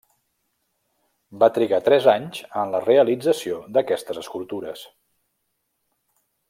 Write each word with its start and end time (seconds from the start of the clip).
Va 1.43 1.49
trigar 1.57 1.79
tres 1.89 2.09
anys 2.15 2.41
en 2.63 2.73
la 2.77 2.81
realització 2.87 3.61
d'aquestes 3.77 4.23
escultures. 4.25 4.87